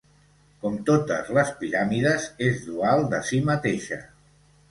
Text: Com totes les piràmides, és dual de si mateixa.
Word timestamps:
Com 0.61 0.77
totes 0.87 1.27
les 1.39 1.51
piràmides, 1.59 2.25
és 2.47 2.65
dual 2.69 3.05
de 3.13 3.23
si 3.27 3.43
mateixa. 3.53 4.01